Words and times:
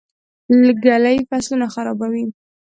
ږلۍ 0.83 1.17
فصلونه 1.29 1.67
خرابوي. 1.73 2.23